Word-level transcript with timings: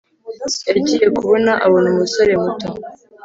yagiye 0.69 1.07
kubona 1.17 1.51
abona 1.65 1.87
umusore 1.93 2.33
muto 2.43 2.67